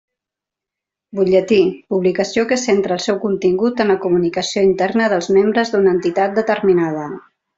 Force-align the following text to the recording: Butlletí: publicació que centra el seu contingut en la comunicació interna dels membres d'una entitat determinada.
Butlletí: 1.17 1.59
publicació 1.95 2.45
que 2.53 2.57
centra 2.61 2.97
el 2.97 3.03
seu 3.03 3.19
contingut 3.27 3.83
en 3.85 3.93
la 3.93 3.99
comunicació 4.07 4.65
interna 4.69 5.11
dels 5.15 5.31
membres 5.39 5.75
d'una 5.77 5.95
entitat 5.99 6.37
determinada. 6.43 7.07